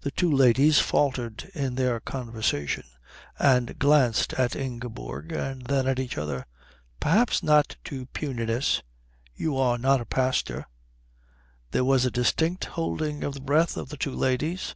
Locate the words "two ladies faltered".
0.10-1.48